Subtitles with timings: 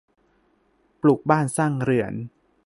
[1.01, 2.13] ปลูกบ้านสร้างเรือน